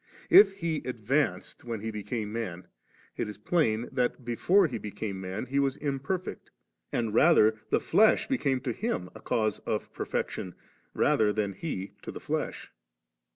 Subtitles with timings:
[0.31, 2.65] If He advanced 3 when He became man,
[3.17, 5.45] it is plain that, before He be came man.
[5.45, 6.49] He was imperfect;
[6.91, 10.55] and rather the flesh became to Him a cause of perfection,
[10.95, 12.71] than He to the flesh.